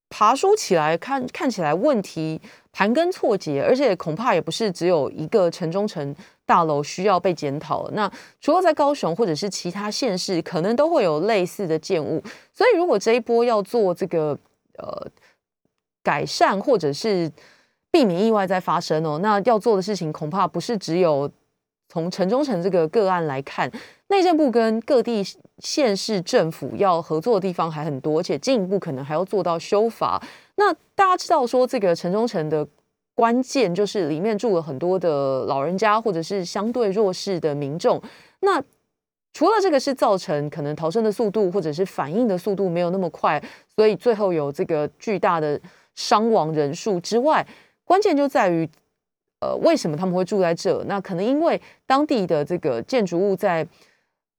[0.09, 2.41] 爬梳起来看看起来问题
[2.73, 6.13] 盘根错节，而且恐怕也不是只有一个城中城
[6.45, 7.89] 大楼需要被检讨。
[7.91, 8.11] 那
[8.41, 12.21] 除了在高雄或者是其他县市，可能都会有类似的建物。
[12.51, 14.37] 所以如果这一波要做这个，
[14.77, 15.07] 呃。
[16.05, 17.31] 改善或者是
[17.89, 21.31] 避免意外再发生哦，那要做的事情恐怕不是只有
[21.87, 23.71] 从城中城这个个案来看，
[24.13, 25.23] 内政部跟各地
[25.57, 30.21] 县市政府要合作的地方还很多，而且进一步可能还要做到修法。
[30.55, 32.65] 那大家知道说，这个城中城的
[33.15, 37.99] 关键就是里面住了很多的老人家或者是相对弱势的民众。
[38.41, 38.61] 那
[39.33, 43.41] 除了这个是造成可能逃生的速度或者是反应的速度没有那么快，
[43.75, 45.59] 所以最后有这个巨大的。
[45.95, 47.45] 伤亡人数之外，
[47.83, 48.67] 关键就在于，
[49.41, 50.83] 呃，为什么他们会住在这？
[50.87, 53.63] 那可能因为当地的这个建筑物在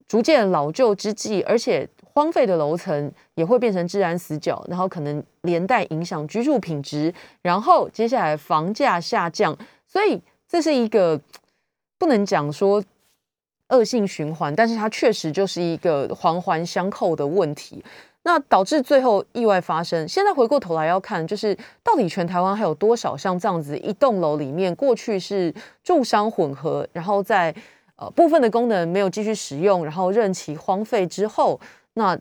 [0.07, 11.21] 逐渐老旧之际，而且荒废的楼层也会变成治安死角，然后可能连带影响居住品质，然后接下来房价下降，所以这是一个
[11.99, 12.83] 不能讲说
[13.71, 17.83] 恶性循环，但是它确实就是一个环环相扣的问题。
[18.27, 20.09] 那导致最后意外发生。
[20.09, 27.55] 现在回过头来要看，就是到底全台湾还有多少像这样子一栋楼里面，过去是住商混合，然后在
[27.97, 31.61] 呃部分的功能没有继续使用，然后任其荒废之后，
[31.95, 32.19] 那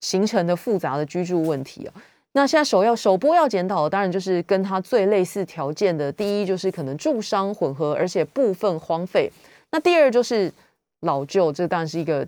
[0.00, 1.94] 形成的复杂的居住问题啊。
[2.32, 9.30] 那现在首要首波要检讨的，当然就是跟它最类似条件的，第一就是可能住商混合，而且部分荒废。
[9.70, 10.52] 那第二就是
[11.00, 12.26] 老旧，这当然是一个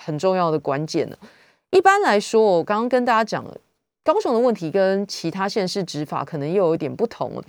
[0.00, 1.18] 很重要的关键了。
[1.70, 3.56] 一般来说，我刚刚跟大家讲了，
[4.04, 7.42] 高雄的问题跟其他县市执法可能又有一点不同了。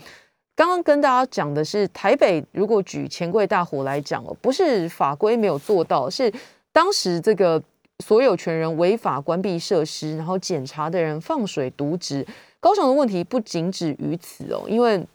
[0.58, 6.34] 刚刚跟大家讲的是台北，如果举钱柜大火来讲哦，不是法规没有做到，是
[6.72, 7.62] 当时这个
[8.03, 12.26] 所有权人违法关闭设施，然后检查的人放水渎职。
[12.60, 15.05] 高雄的问题不仅止于此哦，因为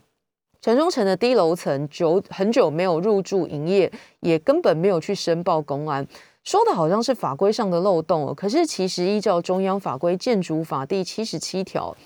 [0.61, 3.91] 城中城的低楼层久很久没有入住营业，
[4.21, 6.07] 也根本没有去申报公安。
[6.45, 11.97] 说的好像是法规上的漏洞哦，可是其实依照中央法规《建筑法》第七十七条，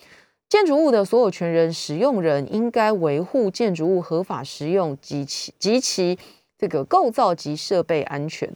[0.48, 6.18] 建筑物的所有权人、使用人应该维护建筑物合法使用及其及其
[6.56, 8.48] 这个构造及设备安全。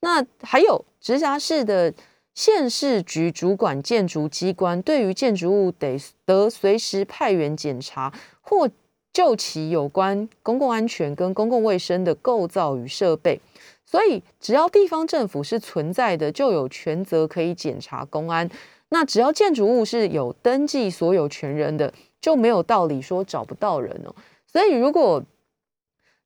[0.00, 1.94] 那还有直辖市的
[2.34, 8.68] 县市局主管建筑机关，对于建筑物得得随时派员检查或
[9.12, 13.40] 就其有关公共安全跟公共卫生的构造与设备。
[13.86, 18.50] 所以，只要地方政府是存在的，就有权责可以检查公安。
[18.90, 24.14] 那只要建筑物是有登记所有权人的，就没有道理说找不到人哦。
[24.46, 25.22] 所以，如果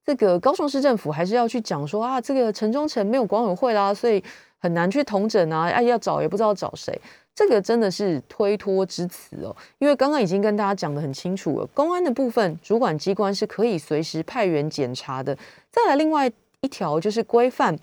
[0.04, 4.22] 这个高雄市政府还是要去讲说啊，这个城中城没有管委会啦，所以
[4.58, 7.00] 很难去统整啊，哎，要找也不知道找谁，
[7.34, 9.54] 这个真的是推脱之词哦。
[9.78, 15.36] 因为刚刚已经跟大家讲的很清楚了，公安的部分主管机关是可以随时派员检查的。
[15.70, 16.30] 再来，另外。
[16.62, 17.74] 一条就是规范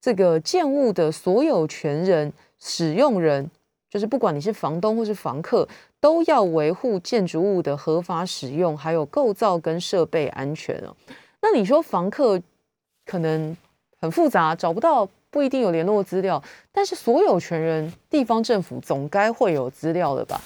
[0.00, 3.50] 这个建物的所有权人、使用人，
[3.90, 5.68] 就是不管你是房东或是房客，
[6.00, 10.96] 都要维护建筑物的合法使用，还有构造跟设备安全哦。
[11.42, 12.40] 那你说房客
[13.04, 13.56] 可能
[14.00, 20.40] 很复杂，找不到，不一定有联络资料，但是所有权人，地方政府总该会有资料的吧？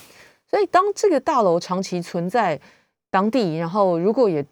[0.48, 2.58] 所以当这个大楼长期存在
[3.10, 4.42] 当地，然后如果也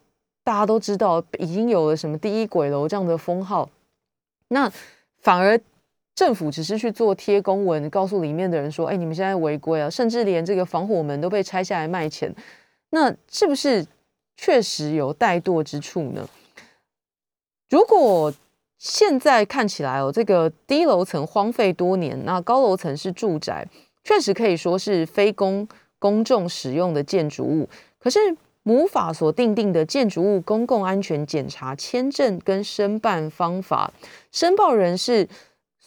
[0.44, 3.70] 大家都知道已经有了什么第一鬼楼这样的封号，
[4.48, 4.70] 那
[5.20, 5.58] 反而
[6.14, 12.34] 政府只是去做贴公文，告诉里面的人说：“哎，你们现在违规啊！”甚至连这个防火门都被拆下来卖钱，
[12.90, 13.86] 那是不是
[14.36, 16.28] 确实有怠惰之处呢？
[17.70, 18.32] 如果
[18.78, 23.66] 现在看起来哦，这个低楼层荒废多年，那高楼层是住宅，
[24.04, 25.66] 确实可以说是非公
[25.98, 28.18] 公众使用的建筑物，可是。
[28.64, 33.92] 母法所定定的建筑物公共安全检查签证跟申办方法，
[34.30, 35.28] 申报人是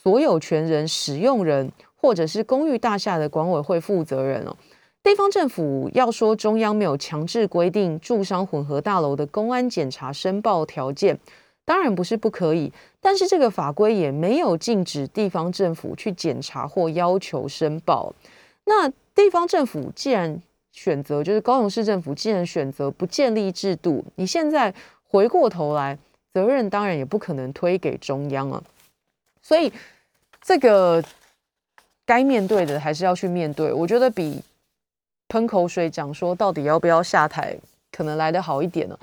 [0.05, 4.55] 所有权人、使用人，或者是公寓大厦的管委会负责人哦。
[5.01, 11.17] 地方政府要说中央没有强制规定住商混合大楼的公安检查申报条件，
[11.65, 18.13] 当然不是不可以，但是这个法规也没有禁止地方政府去检查或要求申报。
[18.65, 20.39] 那地方政府既然
[20.71, 24.71] 选择，就是高雄市政府既然选择不建立制度，你现在
[25.09, 25.97] 回过头来，
[26.31, 28.61] 责任当然也不可能推给中央啊。
[29.41, 29.71] 所以
[30.45, 31.03] 这个
[32.05, 33.73] 该面对的还是要去面对。
[33.73, 34.39] 我觉得比
[35.27, 37.57] 喷口水讲说到底要不要下台，
[37.91, 38.97] 可能来得好一点呢。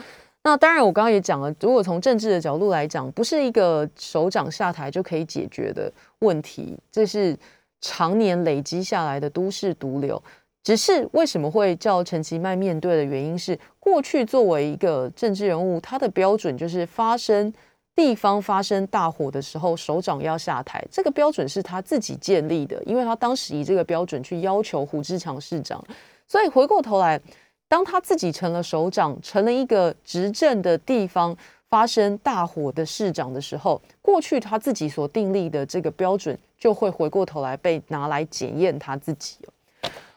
[0.45, 7.37] 那当然，我刚刚也讲了，如果从政治的角度来讲，不是一个首长下台就可以解决的问题，这是
[7.81, 10.23] 常年累积下来的都市毒瘤。
[10.63, 17.53] 只是为什么会叫陈其迈面对的原因是，过去作为一个政治人物，他的标准就是发生
[17.95, 20.83] 地方发生大火的时候，首长要下台。
[20.91, 25.85] 这个标准是他自己建立的，因为他当时以这个标准去要求胡志强市长。
[26.27, 27.21] 所以回过头来，
[27.69, 31.37] 当他自己成了首长，成了一个执政的地方
[31.69, 39.37] 发生大火的市长的时候，过去他自己所订立的这个标准，就会回过头来被拿来检验他自己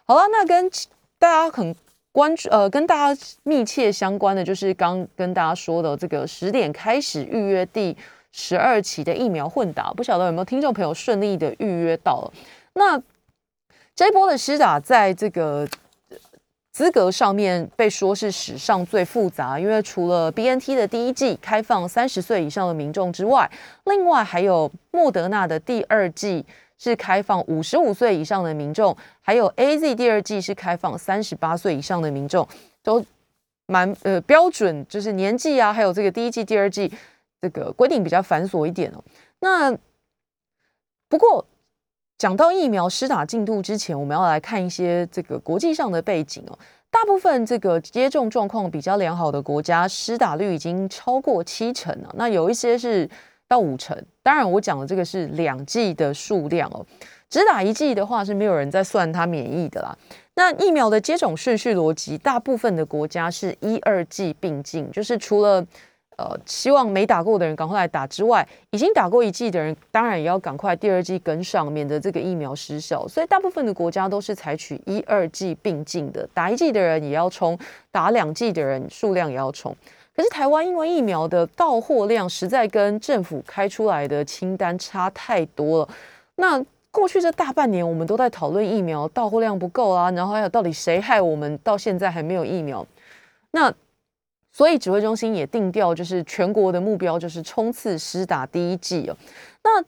[0.06, 0.70] 好了，那跟
[1.18, 1.76] 大家很
[2.16, 7.94] 关注，呃，跟大家密切相关的就是刚跟大家说的这个十点开始预约第
[8.32, 12.34] 十二期的疫苗混打，不晓得有没有听众朋友顺利的预约到了？
[12.76, 12.98] 那
[13.94, 15.68] 这一波的施打在这个
[16.72, 23.52] 资格上面被说是史上最复杂，因为除了 B N T 的第一季开放三十岁以上的民众之外，
[23.84, 26.46] 另外还有莫德纳的第二季。
[26.78, 32.46] 是开放五十五岁以上的民众，还有 A Z 第二季是开放三十八岁以上的民众，
[32.84, 33.04] 都
[33.66, 36.92] 蛮呃标准，就是年纪啊，还有这个第一季、第二季
[37.42, 39.04] 这个规定比较繁琐一点哦。
[39.40, 39.76] 那
[41.08, 41.46] 不过
[42.18, 46.60] 讲到疫苗施打进度之前，我们要来看一些这个国际上的背景哦。
[46.92, 52.14] 大部分这个接种状况比较良好的国家，施打率已经超过七成了。
[52.18, 53.10] 那有一些是。
[53.48, 56.86] 到五成，当然我讲的这个是两剂的数量哦，
[57.30, 59.96] 只打一剂的话是没有人在算它免疫的啦。
[60.34, 65.66] 那疫苗的接种顺序逻辑，大部分的国家是一二剂并进，就是除了
[66.18, 73.08] 呃希望没打过的人赶快来打之外，已经打过一剂的人当然也要赶快第二剂跟上，免得这个疫苗失效。
[73.08, 77.58] 所以大部分的国家都是采取一二剂并进的，打一剂的人也要冲，
[77.92, 79.74] 打两剂的人数量也要冲。
[80.16, 85.90] 可是台湾因为疫苗的到货量实在跟政府开出来的清单差太多了。
[86.36, 92.86] 那过去这大半年，我们都在讨论疫苗到货量不够啊，然后还有到底谁害我们到现在还没有疫苗？
[93.52, 93.74] 那
[94.54, 99.18] 所以指挥中心也定调，就是全国的目标就是冲刺施打第一剂哦。
[99.64, 99.84] 那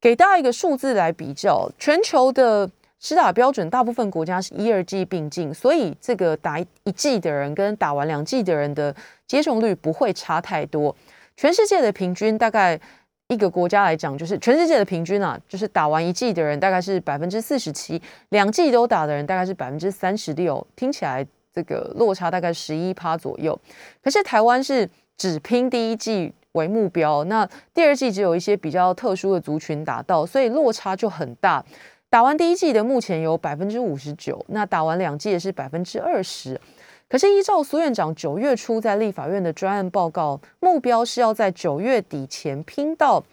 [0.00, 2.70] 给大家一个数字来比较，全球的。
[3.02, 8.94] 施打标准，大部分国家是一二剂并进，所以这个打一剂的人跟打完两剂的人的
[9.26, 10.94] 接种率不会差太多。
[11.36, 12.78] 全世界的平均大概
[13.26, 23.58] 一个国家来讲，就是全世界的平均啊，就是打完一剂的人大概是百分之四十七，两剂都打的人大概是百分之三十六，听起来这个落差大概十一趴左右。
[24.00, 31.64] 可是台湾是只拼第一剂为目标，那第二剂只有一些比较特殊的族群达到，所以落差就很大。
[32.12, 36.60] 打完第一季的目前有百分之五十九，那打完两季的是百分之二十。
[37.08, 43.24] 可是依照苏院长九月初在立法院的专案报告，目标是要在九月底前拼到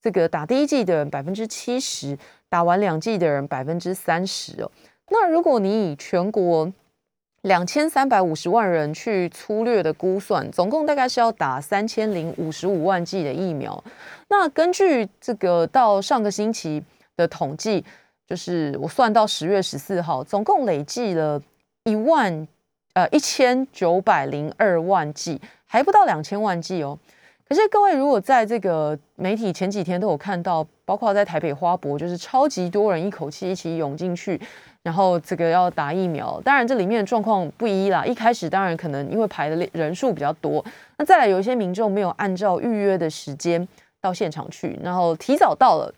[0.00, 2.16] 这个打第一季的人百分之七十，
[2.48, 4.70] 打完两季的人百分之三十哦。
[5.08, 6.72] 那如果你以全国
[7.42, 13.82] 两千三百五十万人去粗略的估算，总共大概是要打三千零五十五万剂的疫苗。
[14.28, 16.80] 那根据这个到上个星期
[17.16, 17.84] 的统计。
[18.30, 21.42] 就是我算到十月十四号，总共累计了
[21.82, 22.46] 一万
[22.94, 26.96] 呃一千九百零二万剂，还不到两千万剂哦。
[27.48, 34.40] 可是各位如果在这个媒体前几天都有看到，包括在台北花博，就是超级多人一口气一起涌进去，
[34.84, 36.40] 然后这个要打疫苗。
[36.44, 40.64] 当然这里面的状况不一啦，一开始当然可能因为排的人数比较多，
[40.98, 43.66] 那再来有一些民众没有按照预约的时间
[44.00, 45.92] 到现场去，然后提早到了。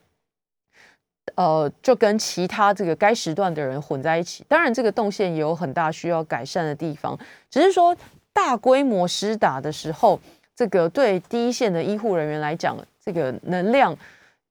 [1.37, 4.45] 呃，就跟其他这个该时段的人混在一起。
[4.49, 7.19] 当然，这个动线也有很大需要改善的地方。
[7.51, 7.97] 只是说，
[8.33, 10.19] 大规模施打的时候，
[10.55, 13.97] 这个对第一线的医护人员来讲，这个能量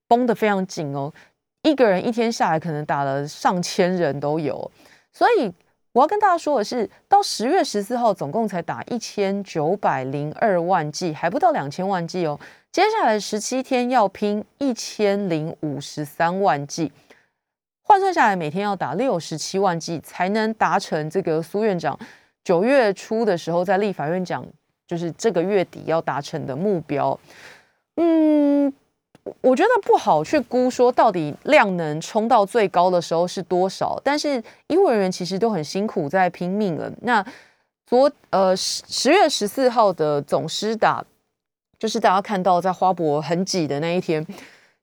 [0.08, 1.12] 绷得非常紧哦。
[1.62, 4.70] 一个人一天下来，可能打了上千人都有。
[5.12, 5.52] 所以，
[5.92, 12.38] 我要跟大家说的是，到十月十四号，总共才打一千九百零二万剂，还不到两千万剂哦。
[12.70, 16.90] 接下来十七天要拼一千零五十三万剂，
[17.82, 21.98] 换算下来每天要打六十七万剂，才能达成这个苏院长
[22.42, 24.42] 九月初的时候在立法院讲，
[24.86, 27.20] 就是这个月底要达成的目标。
[27.96, 28.72] 嗯，
[29.40, 36.90] 我觉得不好去估说到底量能冲到最高的时候是多少，但是医护人员其实都很辛苦在拼命了。
[37.02, 37.24] 那
[37.86, 41.04] 昨呃十十月十四号的总师打，
[41.78, 44.26] 就是大家看到在花博很挤的那一天，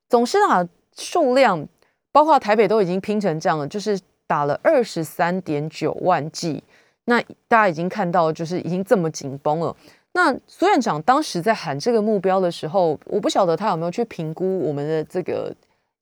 [0.08, 0.66] 总师打
[0.96, 1.68] 数量
[2.12, 6.64] 包括台北都已经拼成这样了，就是打了二十三点九万剂。
[7.06, 9.76] 那大家已经看到，就是已经这么紧绷了。
[10.14, 15.56] 那苏院长当时在喊这个目标的时候，我不晓得他有没有去评估我们的这个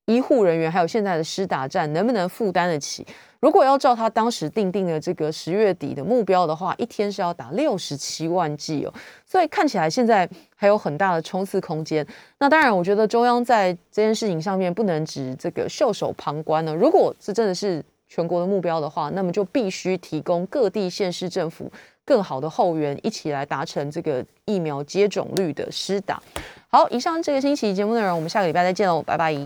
[0.06, 3.06] 医护人员，还有现在的施打站能不能负担得起。
[3.40, 8.92] 如果要照他当时定定的这个十月底的目标的话，一天是要打六十七万剂哦，
[9.24, 12.04] 所以看起来现在还有很大的冲刺空间。
[12.38, 16.74] 那当然，我觉得中央在这件事情上面不能只这个袖手旁观呢。
[16.74, 21.70] 如果这真的是全国的目标的话，那么就必须提供各地县市政府。
[22.08, 26.22] 更好的后援，一起来达成这个疫苗接种率的施打。
[26.70, 29.36] 好，以上这个星期节目内容，我们下个礼拜再见喽，拜拜。